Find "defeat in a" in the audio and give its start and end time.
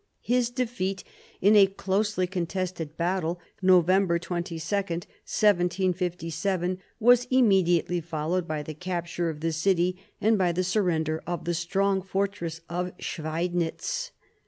0.49-1.67